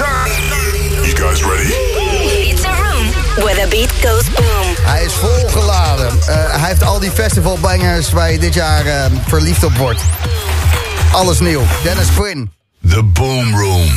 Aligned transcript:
You 0.00 1.14
guys 1.14 1.42
ready? 1.44 1.74
It's 2.50 2.64
a 2.64 2.68
room 2.68 3.06
where 3.44 3.54
the 3.54 3.68
beat 3.70 3.90
goes 3.90 4.30
boom. 4.30 4.74
Hij 4.82 5.04
is 5.04 5.12
volgeladen. 5.12 6.16
Uh, 6.16 6.24
hij 6.26 6.68
heeft 6.68 6.82
al 6.82 6.98
die 6.98 7.10
festivalbangers 7.10 8.10
waar 8.10 8.32
je 8.32 8.38
dit 8.38 8.54
jaar 8.54 8.86
uh, 8.86 9.04
verliefd 9.26 9.64
op 9.64 9.76
wordt. 9.76 10.02
Alles 11.12 11.40
nieuw. 11.40 11.62
Dennis 11.82 12.06
Quinn. 12.14 12.52
The 12.88 13.02
Boom 13.02 13.56
Room. 13.56 13.90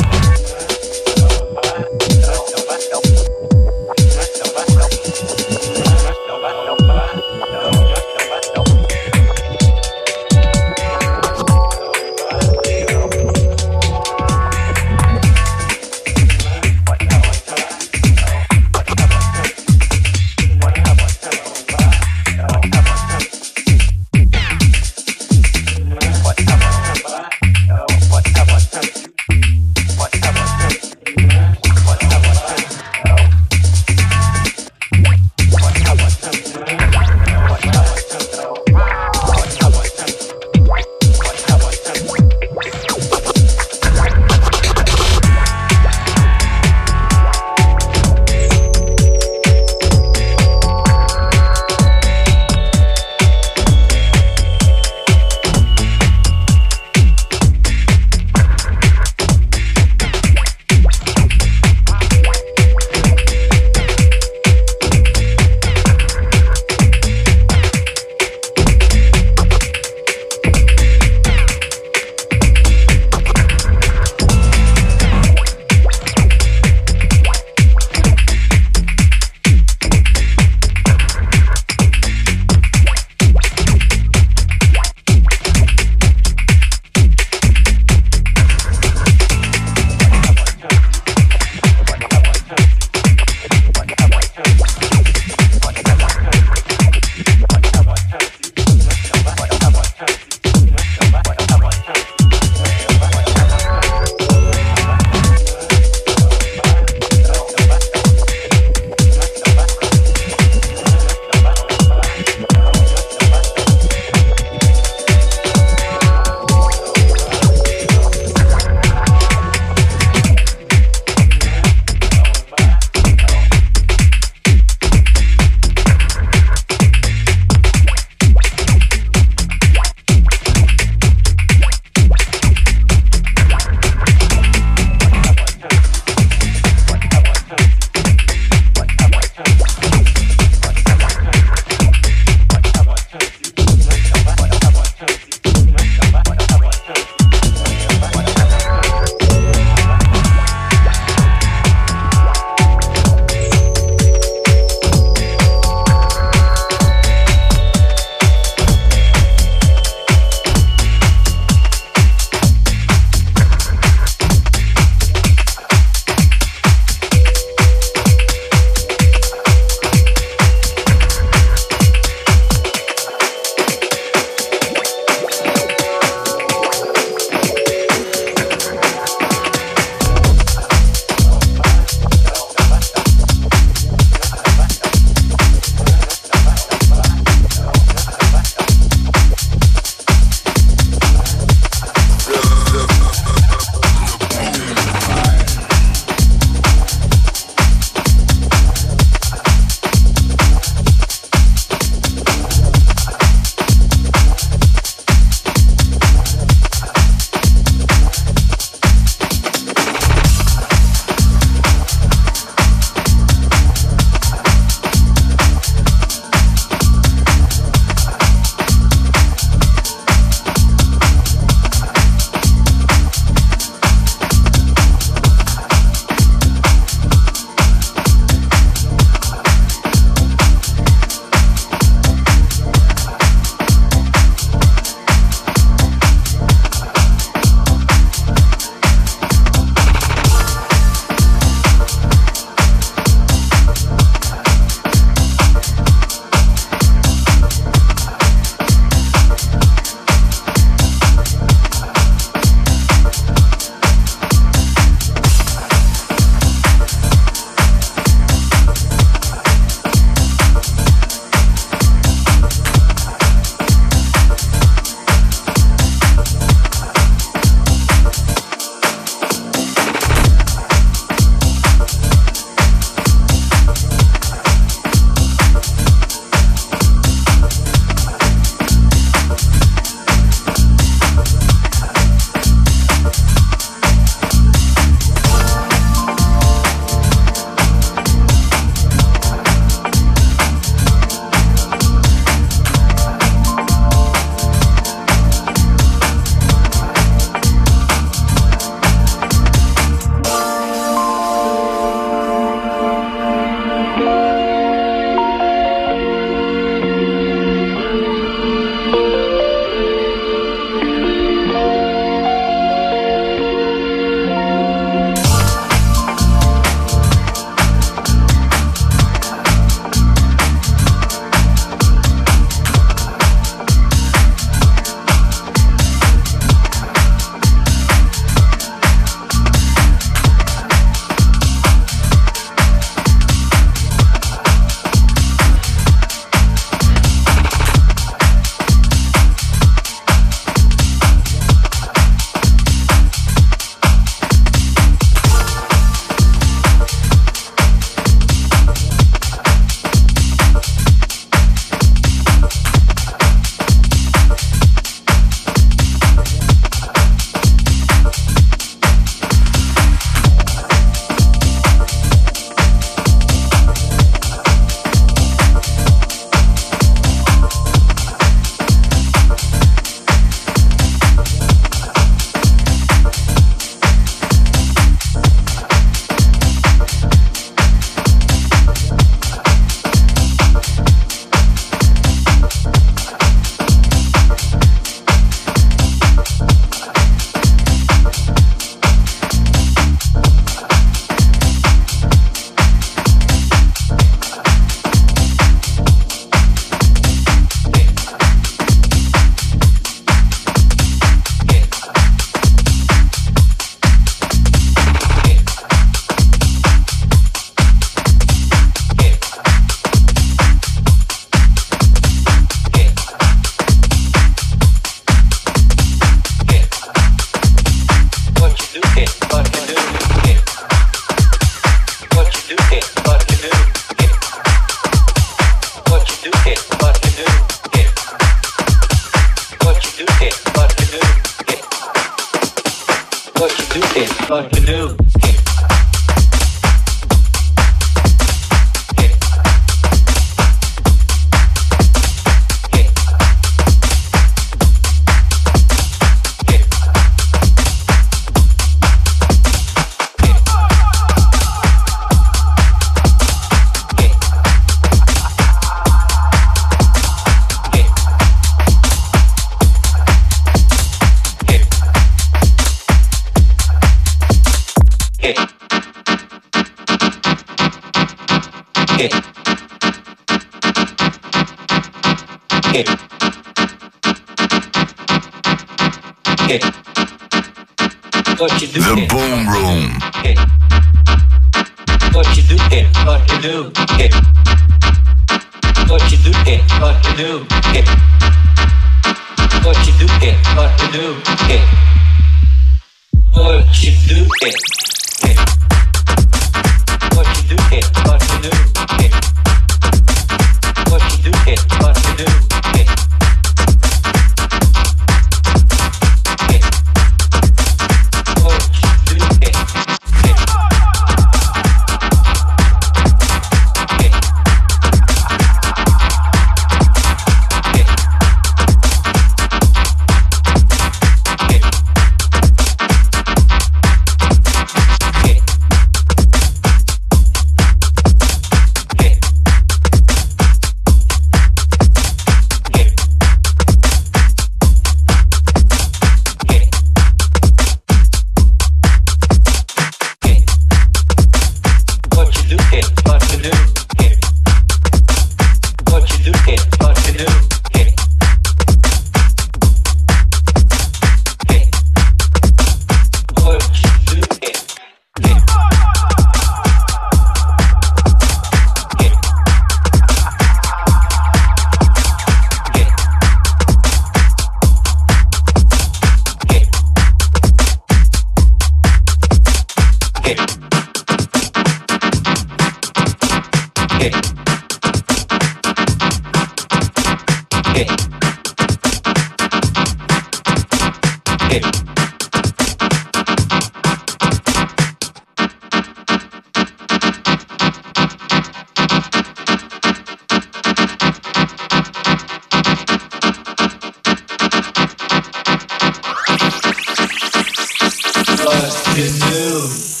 What 598.61 598.71
to 598.73 599.09
do? 599.31 600.00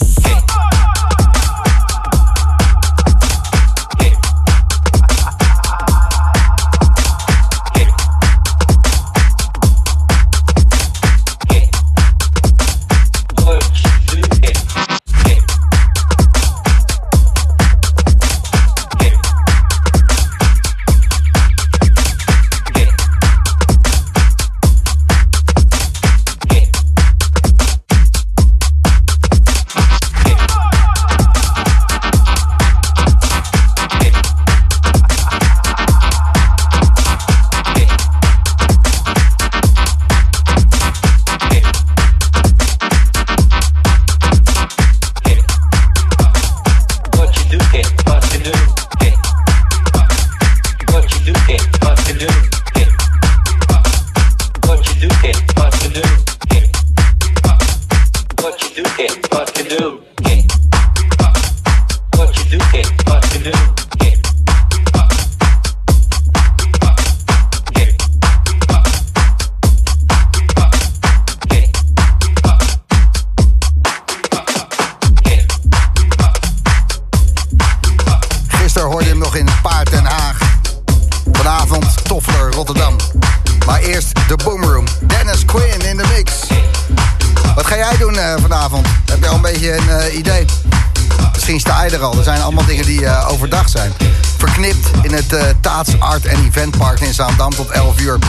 Taats 95.59 95.99
Art 95.99 96.25
en 96.25 96.45
Eventpark 96.45 96.99
in 96.99 97.13
Zaandam 97.13 97.49
tot 97.49 97.69
11 97.69 97.99
uur. 97.99 98.19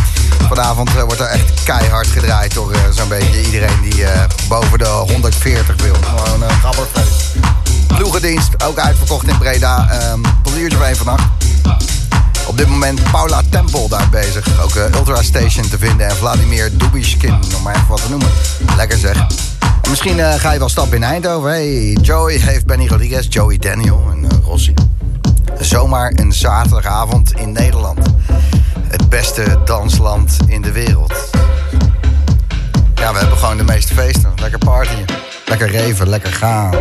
Vanavond 0.48 0.88
eh, 0.96 1.02
wordt 1.02 1.20
er 1.20 1.26
echt 1.26 1.62
keihard 1.64 2.06
gedraaid 2.06 2.54
door 2.54 2.72
eh, 2.72 2.80
zo'n 2.90 3.08
beetje 3.08 3.44
iedereen 3.44 3.80
die 3.82 4.04
eh, 4.04 4.24
boven 4.48 4.78
de 4.78 4.84
140 4.84 5.82
wil. 5.82 5.94
Gewoon 5.94 6.42
een 6.42 6.50
gabberfeest. 6.50 7.36
Ploegendienst, 7.86 8.64
ook 8.64 8.78
uitverkocht 8.78 9.28
in 9.28 9.38
Breda. 9.38 9.88
Ehm 9.90 10.20
tot 10.42 10.74
of 10.74 10.80
één 10.80 10.96
vannacht. 10.96 11.22
Op 12.46 12.56
dit 12.56 12.68
moment 12.68 13.10
Paula 13.10 13.42
Tempel 13.50 13.88
daar 13.88 14.08
bezig. 14.10 14.62
Ook 14.62 14.74
Ultra 14.94 15.22
Station 15.22 15.68
te 15.68 15.78
vinden. 15.78 16.08
En 16.08 16.16
Vladimir 16.16 16.78
Dubishkin, 16.78 17.34
om 17.56 17.62
maar 17.62 17.74
even 17.74 17.88
wat 17.88 18.02
te 18.02 18.10
noemen. 18.10 18.28
Lekker 18.76 18.98
zeg. 18.98 19.16
En 19.82 19.90
misschien 19.90 20.18
ga 20.18 20.52
je 20.52 20.58
wel 20.58 20.68
stappen 20.68 20.96
in 20.96 21.02
Eindhoven. 21.02 21.50
Hey, 21.50 21.96
Joey 22.02 22.34
heeft 22.34 22.66
Benny 22.66 22.86
Rodriguez, 22.86 23.26
Joey 23.28 23.58
Daniel 23.58 24.02
en 24.12 24.28
Rossi. 24.44 24.74
Zomaar 25.64 26.12
een 26.14 26.32
zaterdagavond 26.32 27.32
in 27.32 27.52
Nederland. 27.52 27.98
Het 28.88 29.08
beste 29.08 29.58
dansland 29.64 30.36
in 30.46 30.62
de 30.62 30.72
wereld. 30.72 31.30
Ja, 32.94 33.12
we 33.12 33.18
hebben 33.18 33.38
gewoon 33.38 33.56
de 33.56 33.64
meeste 33.64 33.94
feesten. 33.94 34.32
Lekker 34.36 34.58
partyen. 34.58 35.04
Lekker 35.46 35.70
reven, 35.70 36.08
lekker 36.08 36.32
gaan. 36.32 36.74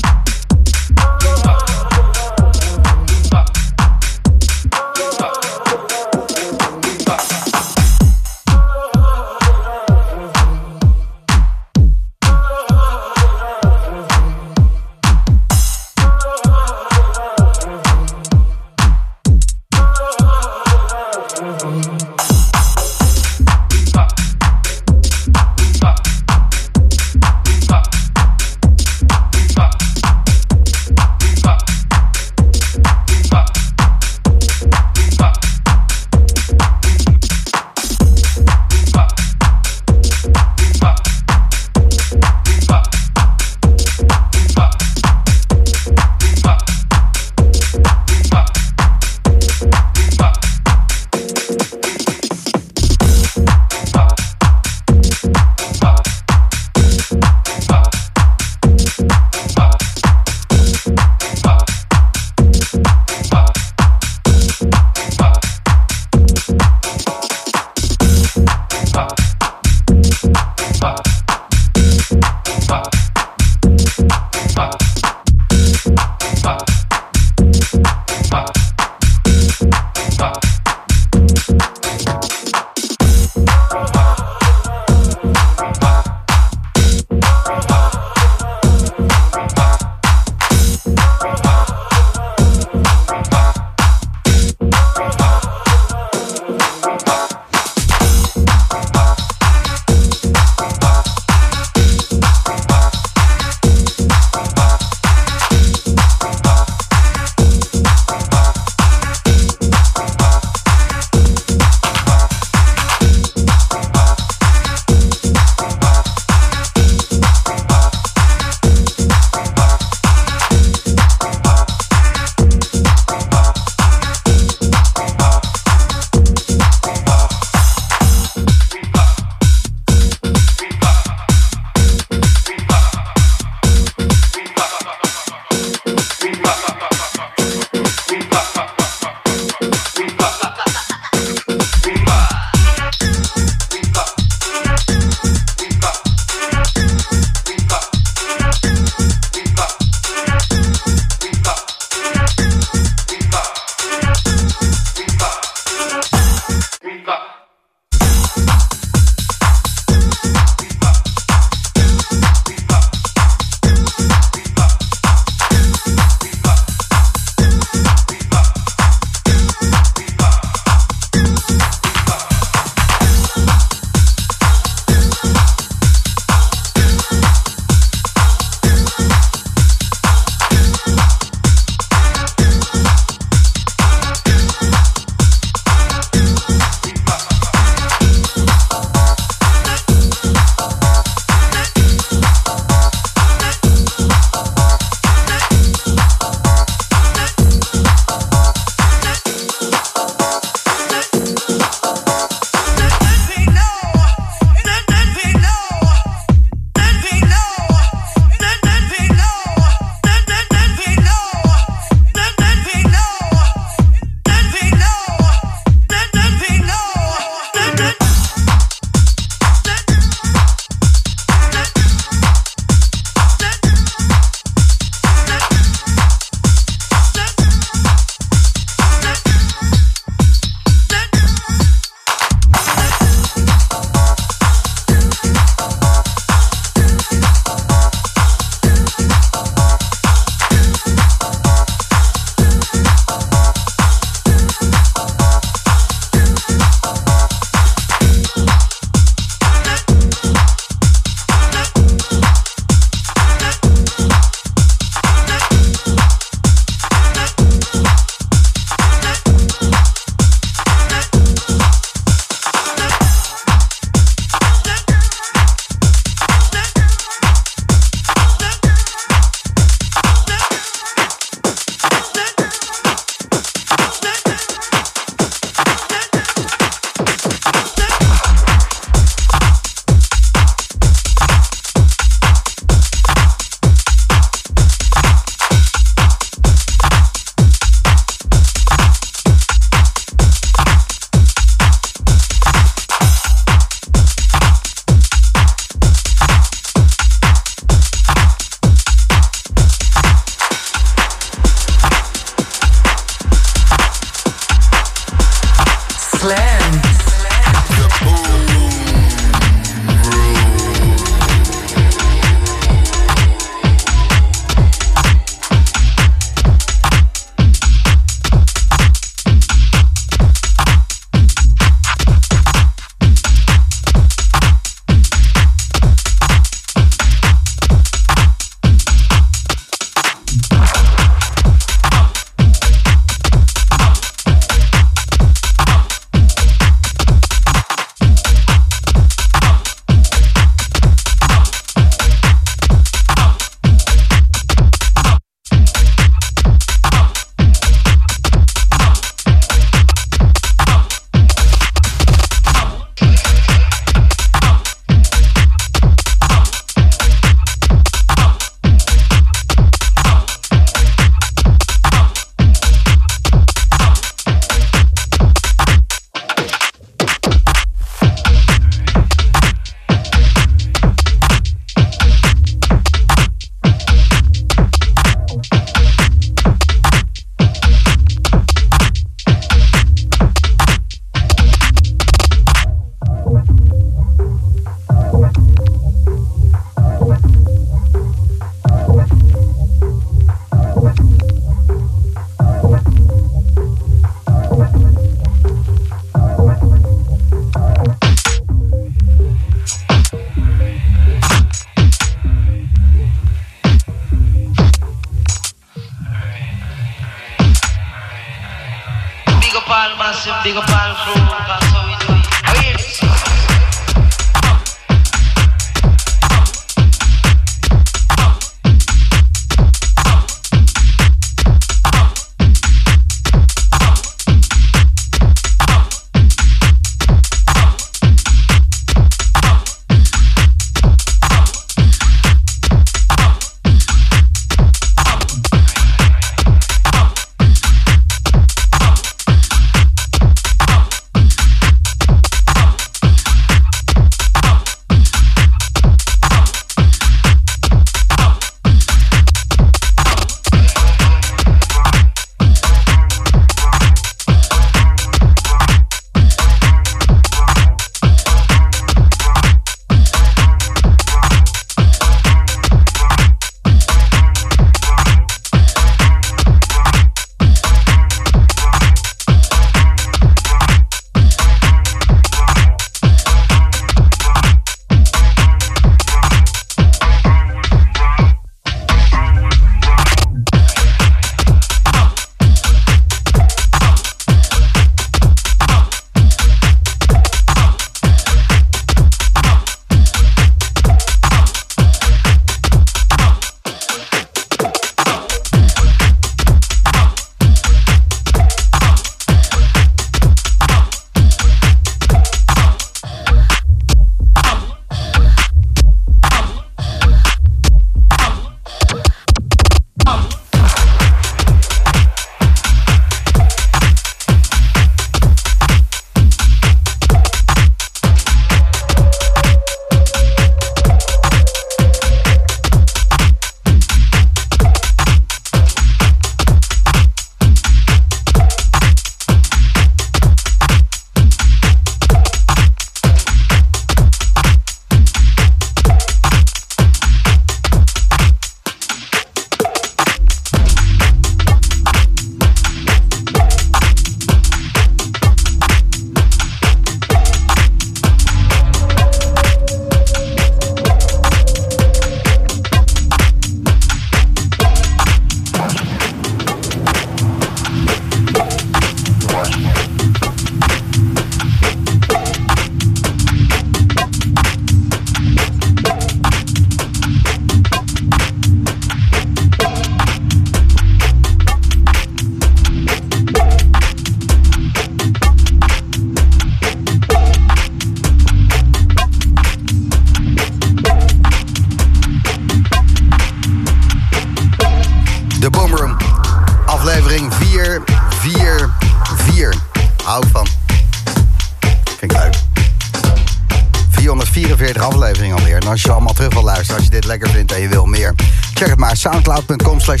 44 594.36 594.82
afleveringen 594.82 595.36
alweer. 595.36 595.56
En 595.56 595.68
als 595.68 595.82
je 595.82 595.92
allemaal 595.92 596.12
terug 596.12 596.32
wil 596.32 596.42
luisteren, 596.42 596.74
als 596.74 596.84
je 596.84 596.90
dit 596.90 597.04
lekker 597.04 597.28
vindt 597.28 597.52
en 597.52 597.60
je 597.60 597.68
wil 597.68 597.86
meer... 597.86 598.14
check 598.54 598.68
het 598.68 598.78
maar, 598.78 598.96
soundcloud.com 598.96 599.80
slash 599.80 600.00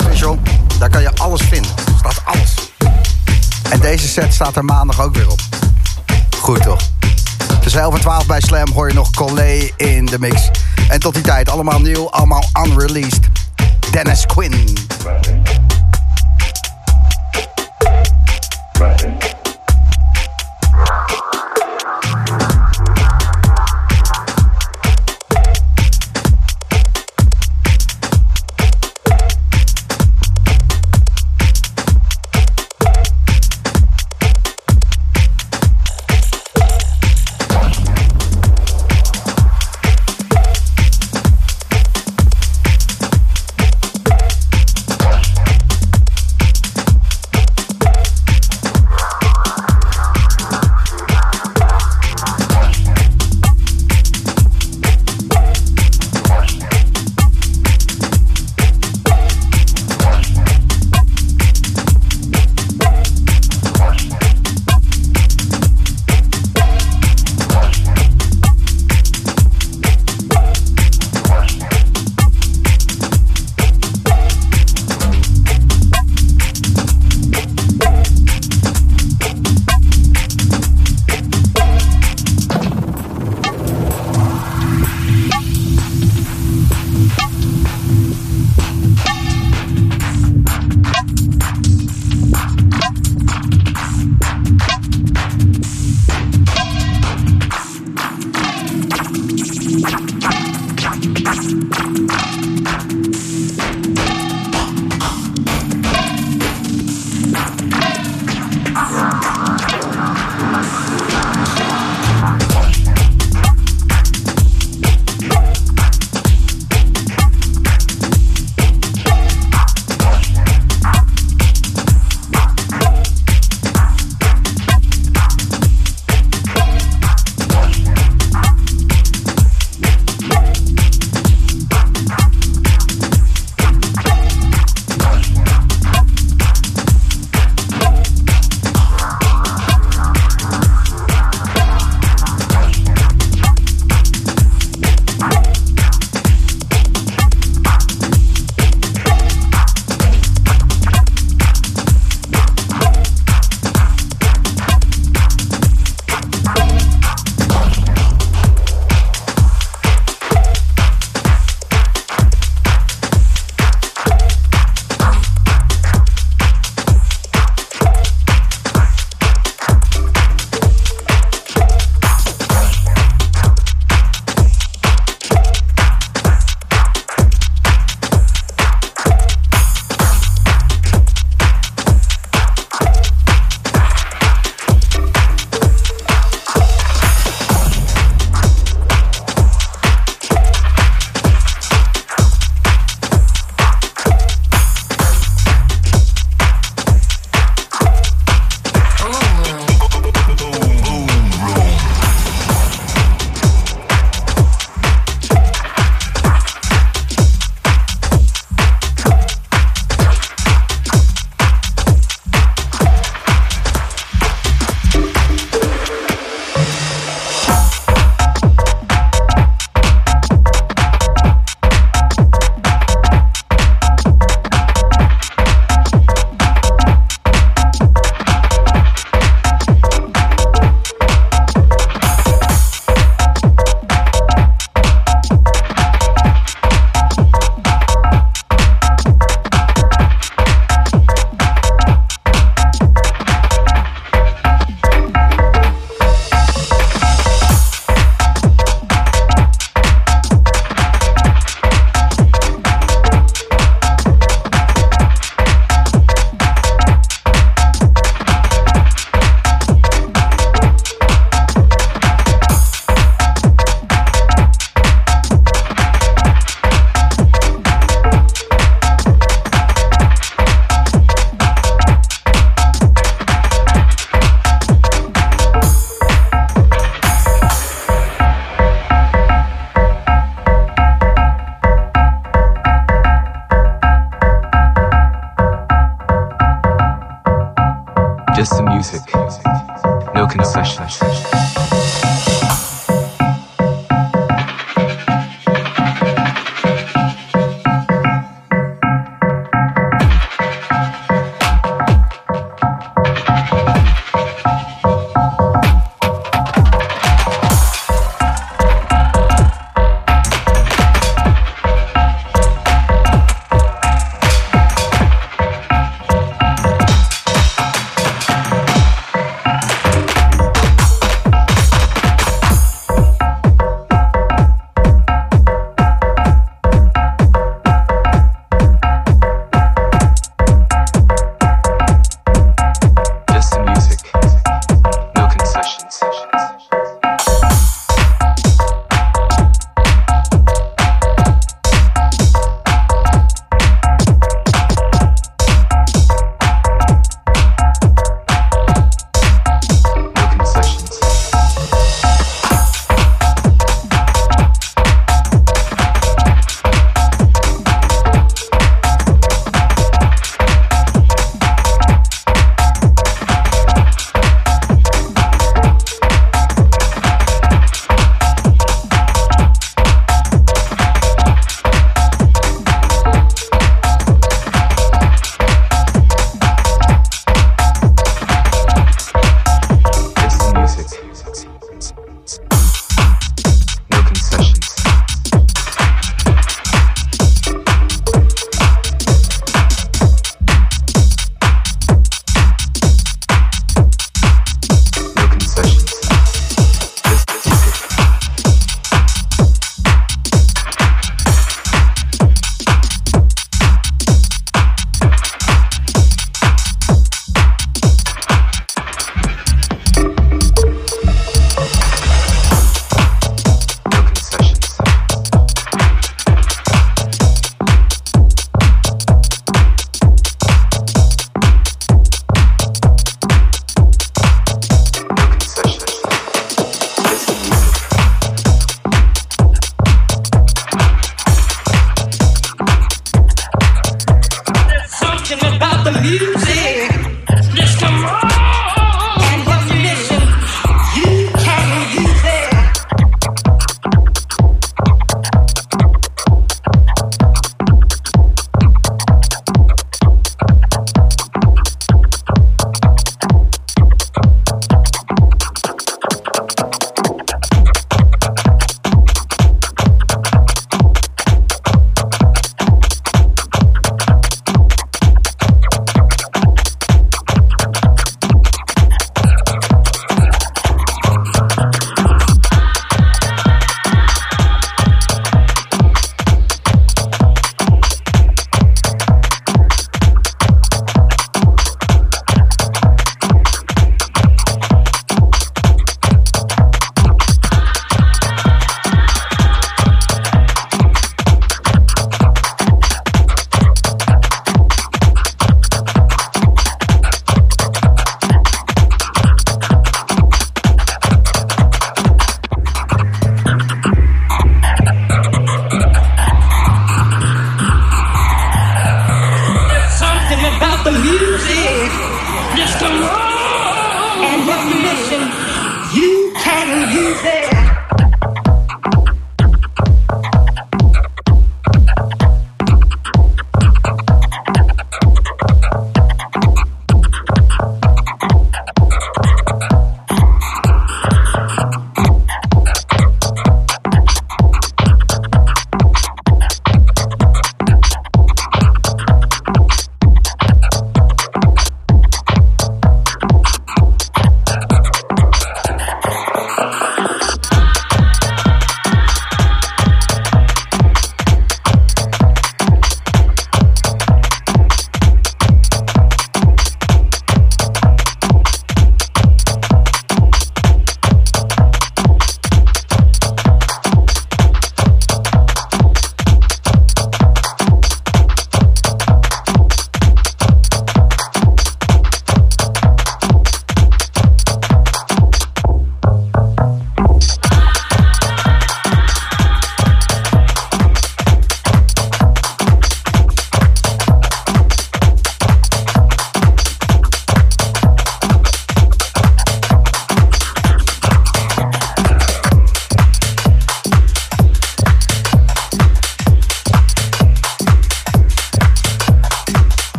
Official. 0.00 0.38
Daar 0.78 0.90
kan 0.90 1.02
je 1.02 1.10
alles 1.16 1.40
vinden. 1.40 1.70
Er 1.70 1.92
staat 1.98 2.22
alles. 2.24 2.54
En 3.70 3.80
deze 3.80 4.08
set 4.08 4.34
staat 4.34 4.56
er 4.56 4.64
maandag 4.64 5.00
ook 5.00 5.14
weer 5.14 5.30
op. 5.30 5.40
Goed 6.38 6.62
toch? 6.62 6.80
Tussen 7.62 7.80
11 7.80 7.94
en 7.94 8.00
12 8.00 8.26
bij 8.26 8.40
Slam 8.40 8.72
hoor 8.72 8.88
je 8.88 8.94
nog 8.94 9.10
Collé 9.10 9.70
in 9.76 10.06
de 10.06 10.18
mix. 10.18 10.50
En 10.88 11.00
tot 11.00 11.14
die 11.14 11.22
tijd 11.22 11.50
allemaal 11.50 11.80
nieuw, 11.80 12.10
allemaal 12.10 12.44
unreleased. 12.66 13.28
Dennis 13.90 14.26
Quinn. 14.26 14.64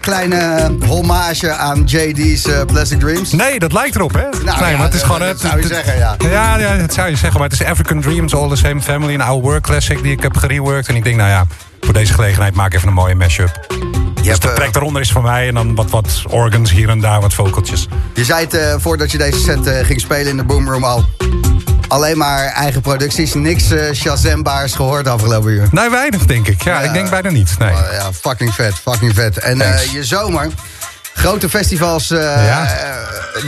Kleine 0.00 0.70
hommage 0.86 1.52
aan 1.52 1.82
JD's 1.86 2.44
eh, 2.46 2.60
Plastic 2.66 3.00
Dreams? 3.00 3.32
Nee, 3.32 3.58
dat 3.58 3.72
lijkt 3.72 3.96
erop, 3.96 4.12
hè? 4.12 4.20
nee, 4.22 4.44
ja, 4.44 4.58
maar 4.76 4.80
het 4.86 4.94
is 4.94 5.02
gewoon... 5.02 5.18
dat 5.20 5.28
het- 5.28 5.40
zou 5.40 5.56
je 5.56 5.62
het- 5.62 5.72
zeggen, 5.72 5.96
ja. 5.98 6.14
Ja, 6.18 6.58
ja, 6.58 6.76
dat 6.76 6.92
zou 6.94 7.08
je 7.08 7.16
zeggen. 7.16 7.40
Maar 7.40 7.48
het 7.48 7.60
is 7.60 7.66
African 7.66 8.00
Dreams, 8.00 8.34
All 8.34 8.48
the 8.48 8.56
Same 8.56 8.80
Family. 8.80 9.14
Een 9.14 9.20
oude 9.20 9.42
work 9.48 9.62
classic 9.62 10.02
die 10.02 10.12
ik 10.12 10.22
heb 10.22 10.36
gereworked. 10.36 10.88
En 10.88 10.96
ik 10.96 11.04
denk, 11.04 11.16
nou 11.16 11.28
ja, 11.28 11.46
voor 11.80 11.92
deze 11.92 12.12
gelegenheid 12.12 12.54
maak 12.54 12.66
ik 12.66 12.74
even 12.74 12.88
een 12.88 12.94
mooie 12.94 13.14
mashup. 13.14 13.66
Je, 13.68 14.22
Dus 14.34 14.38
de 14.38 14.48
eh, 14.48 14.54
track 14.54 14.76
eronder 14.76 15.02
is 15.02 15.12
van 15.12 15.22
mij. 15.22 15.48
En 15.48 15.54
dan 15.54 15.74
wat, 15.74 15.90
wat 15.90 16.22
organs 16.28 16.70
hier 16.70 16.88
en 16.88 17.00
daar, 17.00 17.20
wat 17.20 17.34
vocaltjes. 17.34 17.88
je 18.14 18.24
zei 18.24 18.44
het 18.44 18.54
eh, 18.54 18.74
voordat 18.78 19.10
je 19.10 19.18
deze 19.18 19.38
set 19.38 19.66
eh, 19.66 19.86
ging 19.86 20.00
spelen 20.00 20.26
in 20.26 20.36
de 20.36 20.44
boomroom 20.44 20.84
al. 20.84 21.04
Alleen 21.88 22.18
maar 22.18 22.44
eigen 22.46 22.80
producties, 22.80 23.34
niks 23.34 23.70
eh 23.70 23.92
Shazambaars 23.94 24.74
gehoord 24.74 25.08
afgelopen 25.08 25.50
uur. 25.50 25.68
Nee, 25.70 25.90
weinig 25.90 26.26
denk 26.26 26.48
ik. 26.48 26.62
Ja, 26.62 26.80
Ja. 26.80 26.86
ik 26.86 26.92
denk 26.92 27.10
bijna 27.10 27.30
niet. 27.30 27.54
Nee. 27.58 27.70
Oh, 27.70 27.80
ja, 27.92 28.12
fucking 28.12 28.54
vet, 28.54 28.74
fucking 28.74 29.14
vet. 29.14 29.38
En 29.38 29.60
eh, 29.60 29.84
je 29.92 30.04
zomer, 30.04 30.48
grote 31.18 31.48
festivals. 31.48 32.10
eh, 32.10 32.18
Ja. 32.46 32.64
eh, 32.66 32.96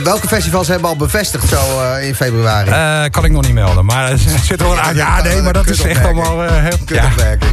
welke 0.03 0.27
festivals 0.27 0.67
hebben 0.67 0.89
al 0.89 0.95
bevestigd 0.95 1.49
zo 1.49 1.81
eh, 1.81 2.07
in 2.07 2.15
februari? 2.15 2.69
Eh, 2.69 3.11
kan 3.11 3.25
ik 3.25 3.31
nog 3.31 3.41
niet 3.41 3.53
melden. 3.53 3.85
Maar 3.85 4.11
er 4.11 4.17
zit 4.43 4.61
er 4.61 4.67
wel 4.67 4.79
aan. 4.79 4.95
Ja, 4.95 5.21
nee, 5.21 5.41
maar 5.41 5.53
dat 5.53 5.67
is 5.69 5.81
echt 5.81 6.03
allemaal. 6.03 6.43
ja. 6.85 7.09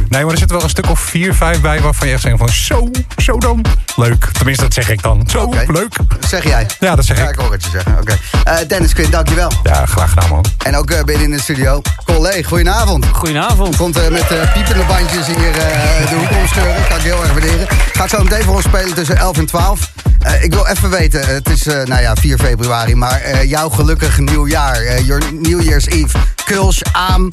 Nee, 0.09 0.23
maar 0.23 0.31
er 0.31 0.37
zitten 0.37 0.55
wel 0.55 0.63
een 0.63 0.69
stuk 0.69 0.89
of 0.89 0.99
vier, 0.99 1.33
vijf 1.33 1.61
bij 1.61 1.81
waarvan 1.81 2.07
je 2.07 2.13
echt 2.13 2.21
zegt 2.21 2.37
van 2.37 2.49
zo, 2.49 2.89
zo 3.17 3.37
dan. 3.37 3.65
Leuk. 3.95 4.25
Tenminste, 4.31 4.63
dat 4.63 4.73
zeg 4.73 4.89
ik 4.89 5.01
dan. 5.01 5.27
Zo, 5.31 5.53
leuk. 5.67 5.95
Zeg 6.27 6.43
jij? 6.43 6.67
Ja, 6.79 6.95
dat 6.95 7.05
zeg 7.05 7.17
Ja, 7.17 7.23
ik. 7.23 7.29
ik 7.29 7.39
hoor 7.39 7.51
het 7.51 7.63
je 7.63 7.69
zeggen. 7.69 7.97
Oké. 8.01 8.17
Eh, 8.43 8.55
Dennis 8.67 8.93
Quinn, 8.93 9.11
dankjewel. 9.11 9.51
Ja, 9.63 9.85
graag 9.85 10.09
gedaan, 10.09 10.29
man. 10.29 10.45
En 10.65 10.75
ook 10.77 11.05
binnen 11.05 11.23
in 11.25 11.31
de 11.31 11.41
studio, 11.41 11.81
Collé, 12.05 12.43
goedenavond. 12.43 13.05
Goedenavond. 13.11 13.75
Komt 13.75 13.97
eh, 13.97 14.07
met 14.07 14.31
eh, 14.31 14.53
piepende 14.53 14.83
bandjes 14.87 15.25
hier 15.27 15.35
eh, 15.57 16.09
de 16.09 16.15
hoek 16.15 16.37
omscheuren. 16.41 16.87
Kan 16.87 16.97
ik 16.97 17.03
heel 17.03 17.21
erg 17.21 17.31
waarderen. 17.31 17.67
Gaat 17.93 18.09
zo 18.09 18.23
meteen 18.23 18.43
voor 18.43 18.55
ons 18.55 18.63
spelen 18.63 18.93
tussen 18.93 19.17
11 19.17 19.37
en 19.37 19.45
12. 19.45 19.91
Eh, 20.19 20.43
ik 20.43 20.53
wil 20.53 20.67
even 20.67 20.89
weten, 20.89 21.25
het 21.25 21.49
is 21.49 21.67
eh, 21.67 21.83
nou 21.83 22.01
ja, 22.01 22.15
4 22.15 22.37
februari, 22.37 22.95
maar 22.95 23.21
eh, 23.21 23.49
jouw 23.49 23.69
gelukkig 23.69 24.19
nieuwjaar. 24.19 25.01
your 25.01 25.23
New 25.33 25.61
Year's 25.61 25.85
Eve. 25.85 26.17
Kuls, 26.45 26.81
Aam, 26.91 27.27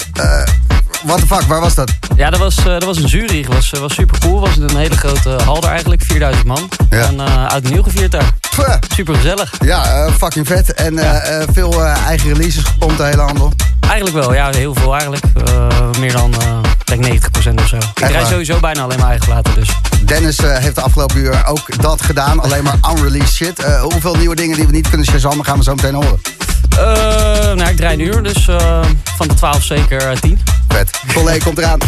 what 1.03 1.19
the 1.19 1.27
fuck, 1.27 1.41
waar 1.41 1.61
was 1.61 1.75
dat? 1.75 1.91
Ja, 2.15 2.29
dat 2.29 2.39
was, 2.39 2.55
dat 2.55 2.83
was 2.83 2.97
in 2.97 3.07
Zurich. 3.07 3.45
Dat 3.45 3.55
was, 3.55 3.69
was 3.69 3.93
super 3.93 4.19
cool. 4.19 4.39
was 4.39 4.57
in 4.57 4.61
een 4.61 4.77
hele 4.77 4.97
grote 4.97 5.29
hal 5.29 5.61
daar 5.61 5.71
eigenlijk. 5.71 6.01
4000 6.01 6.45
man. 6.45 6.69
Ja. 6.89 6.97
En 6.97 7.19
en 7.49 7.63
nieuw 7.71 7.83
gevierd 7.83 8.11
daar. 8.11 8.33
Super 8.95 9.15
gezellig. 9.15 9.53
Ja, 9.59 10.11
fucking 10.11 10.47
vet. 10.47 10.73
En 10.73 10.99
veel 11.53 11.83
eigen 11.83 12.33
releases 12.33 12.63
gepompt, 12.63 12.97
de 12.97 13.03
hele 13.03 13.21
handel. 13.21 13.53
Eigenlijk 13.87 14.25
wel. 14.25 14.33
Ja, 14.33 14.49
heel 14.49 14.73
veel 14.73 14.93
eigenlijk. 14.93 15.23
Eh, 15.45 15.67
meer 15.99 16.11
dan 16.11 16.33
eh, 16.41 16.59
denk 16.83 17.05
90% 17.05 17.59
of 17.59 17.67
zo. 17.67 17.75
Ik 17.75 17.83
waar? 17.95 18.11
rij 18.11 18.25
sowieso 18.25 18.59
bijna 18.59 18.81
alleen 18.81 18.99
maar 18.99 19.09
eigen 19.09 19.25
platen. 19.25 19.53
Dus. 19.53 19.69
Dennis 20.05 20.37
eh, 20.37 20.57
heeft 20.57 20.75
de 20.75 20.81
afgelopen 20.81 21.17
uur 21.17 21.45
ook 21.45 21.81
dat 21.81 22.01
gedaan. 22.01 22.39
Alleen 22.39 22.63
maar 22.63 22.77
unreleased 22.91 23.33
shit. 23.33 23.63
Hoeveel 23.81 24.15
nieuwe 24.15 24.35
dingen 24.35 24.55
die 24.55 24.65
we 24.65 24.71
niet 24.71 24.89
kunnen 24.89 25.07
shazammen 25.07 25.45
gaan 25.45 25.57
we 25.57 25.63
zo 25.63 25.75
meteen 25.75 25.93
horen. 25.93 26.19
Eh, 26.69 26.85
nou, 27.53 27.69
ik 27.69 27.75
draai 27.75 27.93
een 27.93 27.99
uur. 27.99 28.23
Dus 28.23 28.49
van 29.17 29.27
de 29.27 29.33
12 29.33 29.63
zeker 29.63 30.01
eh, 30.01 30.17
10. 30.17 30.39
Vet. 30.67 31.01
Collé 31.13 31.37
komt 31.37 31.57
eraan. 31.57 31.79